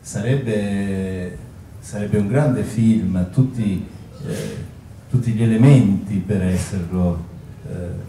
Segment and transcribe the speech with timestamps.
[0.00, 1.36] sarebbe,
[1.80, 3.86] sarebbe un grande film, tutti,
[4.26, 4.56] eh,
[5.08, 7.24] tutti gli elementi per esserlo,
[7.68, 8.08] eh,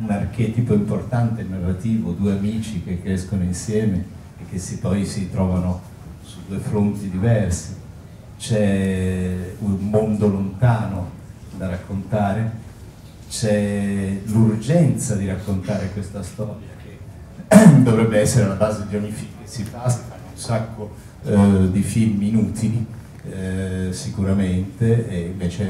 [0.00, 4.04] un archetipo importante narrativo, due amici che crescono insieme
[4.38, 5.80] e che si, poi si trovano
[6.22, 7.74] su due fronti diversi,
[8.38, 11.10] c'è un mondo lontano
[11.56, 12.66] da raccontare,
[13.28, 19.48] c'è l'urgenza di raccontare questa storia che dovrebbe essere la base di ogni film che
[19.48, 22.86] si fa, si fanno un sacco eh, di film inutili
[23.30, 25.66] eh, sicuramente e invece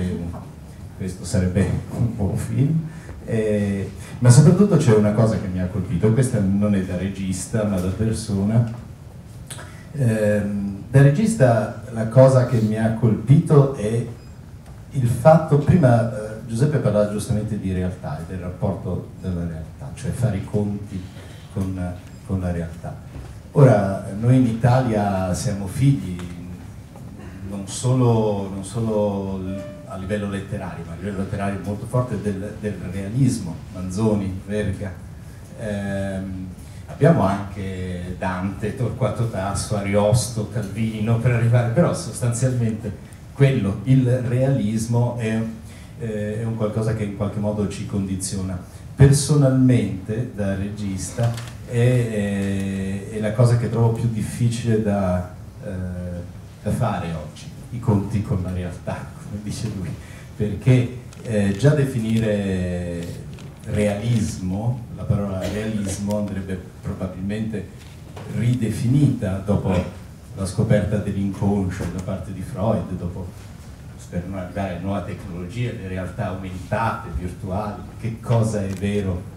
[0.96, 1.66] questo sarebbe
[1.96, 2.86] un buon film.
[3.24, 3.90] Eh,
[4.20, 7.78] ma soprattutto c'è una cosa che mi ha colpito, questa non è da regista ma
[7.78, 8.72] da persona.
[9.92, 10.42] Eh,
[10.90, 14.06] da regista la cosa che mi ha colpito è
[14.92, 20.10] il fatto, prima eh, Giuseppe parlava giustamente di realtà e del rapporto della realtà, cioè
[20.10, 21.00] fare i conti
[21.52, 21.92] con,
[22.26, 22.96] con la realtà.
[23.52, 23.87] Ora,
[24.18, 26.16] noi in Italia siamo figli
[27.48, 29.40] non solo, non solo
[29.86, 34.92] a livello letterario, ma a livello letterario molto forte del, del realismo, Manzoni, Verga.
[35.58, 36.18] Eh,
[36.86, 45.40] abbiamo anche Dante, Torquato Tasso, Ariosto, Calvino, per arrivare, però sostanzialmente quello, il realismo è,
[46.00, 48.60] eh, è un qualcosa che in qualche modo ci condiziona.
[48.94, 51.32] Personalmente, da regista,
[51.68, 55.68] è, è, la cosa che trovo più difficile da, eh,
[56.62, 59.90] da fare oggi, i conti con la realtà come dice lui,
[60.36, 63.26] perché eh, già definire
[63.64, 67.68] realismo, la parola realismo andrebbe probabilmente
[68.36, 69.74] ridefinita dopo
[70.36, 73.26] la scoperta dell'inconscio da parte di Freud, dopo
[74.08, 79.36] per non arrivare a nuove tecnologie, le realtà aumentate, virtuali, che cosa è vero,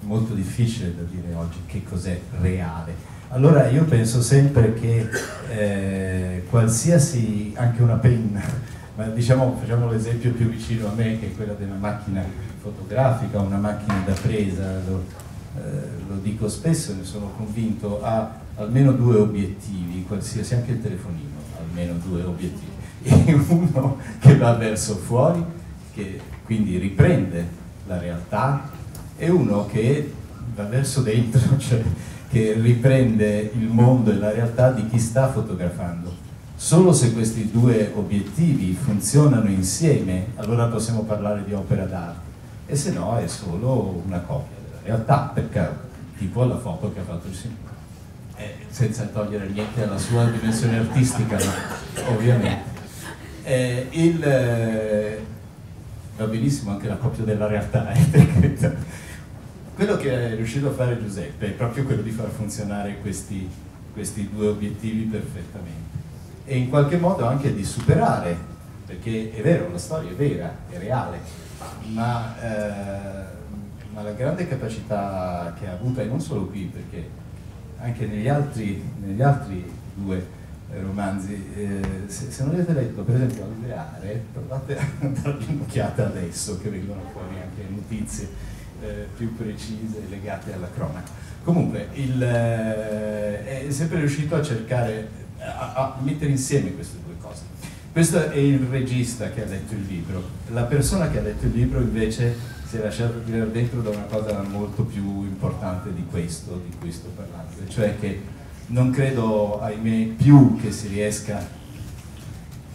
[0.00, 3.16] molto difficile da dire oggi, che cos'è reale.
[3.28, 5.08] Allora io penso sempre che
[5.50, 8.40] eh, qualsiasi, anche una penna,
[8.96, 12.24] ma diciamo, facciamo l'esempio più vicino a me che è quella della macchina
[12.60, 15.04] fotografica, una macchina da presa, lo,
[15.56, 15.60] eh,
[16.08, 21.60] lo dico spesso, ne sono convinto, ha almeno due obiettivi, qualsiasi, anche il telefonino ha
[21.60, 22.72] almeno due obiettivi,
[23.02, 25.44] e uno che va verso fuori,
[25.92, 27.46] che quindi riprende
[27.86, 28.70] la realtà,
[29.18, 30.10] e uno che
[30.54, 31.82] va verso dentro, cioè
[32.30, 36.26] che riprende il mondo e la realtà di chi sta fotografando
[36.60, 42.20] Solo se questi due obiettivi funzionano insieme, allora possiamo parlare di opera d'arte,
[42.66, 45.70] e se no è solo una copia della realtà, perché
[46.18, 47.76] tipo la foto che ha fatto il signore.
[48.34, 51.38] Eh, senza togliere niente alla sua dimensione artistica,
[52.08, 52.76] ovviamente.
[53.44, 54.87] Eh, il, eh,
[56.18, 58.58] va benissimo anche la copia della realtà, eh,
[59.74, 63.48] quello che è riuscito a fare Giuseppe è proprio quello di far funzionare questi,
[63.92, 65.96] questi due obiettivi perfettamente.
[66.44, 68.36] E in qualche modo anche di superare,
[68.84, 71.20] perché è vero, la storia è vera, è reale,
[71.92, 73.24] ma, eh,
[73.92, 77.08] ma la grande capacità che ha avuto, e non solo qui, perché
[77.78, 80.26] anche negli altri, negli altri due
[80.80, 86.58] romanzi, eh, se, se, non avete letto per esempio Alveare, provate a dargli un'occhiata adesso
[86.60, 88.28] che vengono fuori anche notizie
[88.82, 91.10] eh, più precise legate alla cronaca.
[91.42, 97.42] Comunque, il, eh, è sempre riuscito a cercare a, a mettere insieme queste due cose.
[97.92, 101.52] Questo è il regista che ha letto il libro, la persona che ha letto il
[101.52, 106.60] libro invece si è lasciata tirare dentro da una cosa molto più importante di questo,
[106.68, 108.20] di cui sto parlando, cioè che
[108.68, 111.56] non credo, ahimè, più che si riesca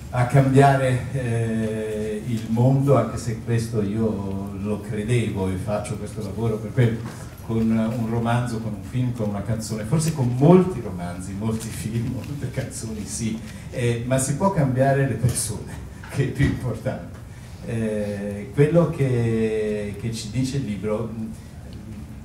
[0.09, 6.57] a cambiare eh, il mondo, anche se questo io lo credevo e faccio questo lavoro
[6.57, 6.99] per quello,
[7.45, 12.13] con un romanzo, con un film, con una canzone, forse con molti romanzi, molti film,
[12.13, 13.39] molte canzoni sì,
[13.71, 15.71] eh, ma si può cambiare le persone,
[16.09, 17.21] che è più importante.
[17.65, 21.11] Eh, quello che, che, ci dice il libro,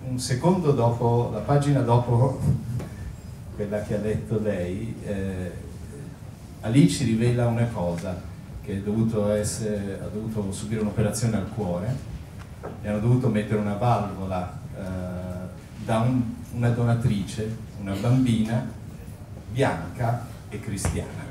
[0.09, 2.41] un secondo dopo, la pagina dopo
[3.59, 5.51] quella che ha letto lei, eh,
[6.61, 8.17] Ali ci rivela una cosa,
[8.63, 11.93] che dovuto essere, ha dovuto subire un'operazione al cuore,
[12.81, 16.23] e hanno dovuto mettere una valvola eh, da un,
[16.53, 18.65] una donatrice, una bambina
[19.51, 21.27] bianca e cristiana.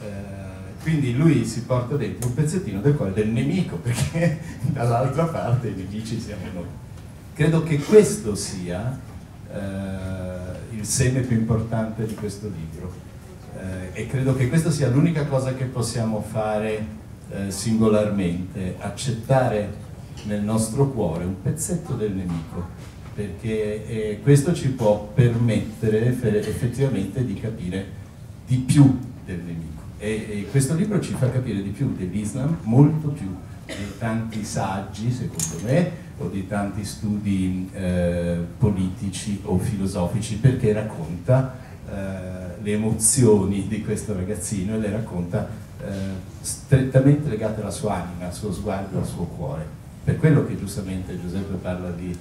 [0.00, 5.68] Eh, quindi lui si porta dentro un pezzettino del cuore del nemico, perché dall'altra parte
[5.68, 6.64] i nemici siamo noi.
[7.34, 8.98] Credo che questo sia
[9.52, 10.35] eh,
[10.70, 12.92] il seme più importante di questo libro
[13.58, 16.86] eh, e credo che questa sia l'unica cosa che possiamo fare
[17.30, 19.84] eh, singolarmente, accettare
[20.24, 27.32] nel nostro cuore un pezzetto del nemico perché eh, questo ci può permettere effettivamente di
[27.34, 27.86] capire
[28.46, 29.82] di più del nemico.
[29.98, 33.34] E, e questo libro ci fa capire di più dell'Islam, molto più
[34.16, 41.54] tanti saggi, secondo me, o di tanti studi eh, politici o filosofici, perché racconta
[41.88, 45.46] eh, le emozioni di questo ragazzino e le racconta
[45.80, 45.92] eh,
[46.40, 49.66] strettamente legate alla sua anima, al suo sguardo, al suo cuore.
[50.02, 52.16] Per quello che giustamente Giuseppe parla di,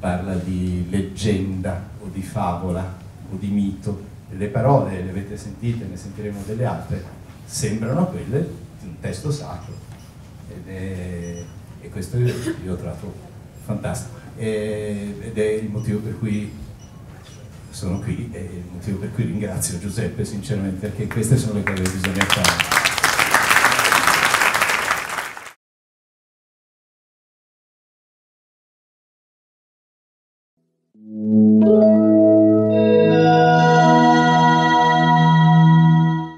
[0.00, 2.82] parla di leggenda o di favola
[3.30, 4.14] o di mito.
[4.30, 7.04] Le parole le avete sentite, ne sentiremo delle altre,
[7.44, 8.40] sembrano quelle
[8.80, 9.86] di un testo sacro
[10.66, 11.44] è,
[11.80, 13.14] e questo io ho trovato
[13.64, 16.50] fantastico ed è il motivo per cui
[17.70, 21.82] sono qui e il motivo per cui ringrazio Giuseppe sinceramente perché queste sono le cose
[21.82, 22.76] che bisogna fare.